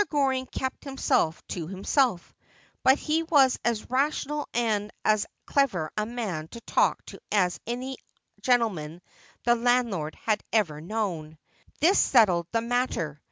[0.09, 2.33] Goring kept himself to himself;
[2.83, 7.97] but he was as rational and as clever a man to talk to as any
[8.41, 9.03] gentleman
[9.43, 11.37] the landlord had ever known.'
[11.81, 13.19] This settled the matter.